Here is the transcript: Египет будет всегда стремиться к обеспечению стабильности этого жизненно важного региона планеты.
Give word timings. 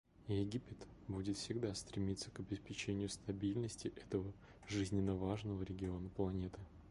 Египет 0.29 0.87
будет 1.07 1.37
всегда 1.37 1.75
стремиться 1.75 2.31
к 2.31 2.39
обеспечению 2.39 3.07
стабильности 3.07 3.89
этого 3.97 4.33
жизненно 4.67 5.13
важного 5.13 5.61
региона 5.61 6.09
планеты. 6.09 6.59